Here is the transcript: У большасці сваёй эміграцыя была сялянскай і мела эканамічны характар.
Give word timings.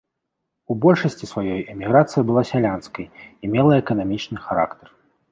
У 0.71 0.75
большасці 0.83 1.25
сваёй 1.33 1.59
эміграцыя 1.73 2.23
была 2.29 2.43
сялянскай 2.51 3.05
і 3.27 3.45
мела 3.57 3.77
эканамічны 3.83 4.37
характар. 4.47 4.87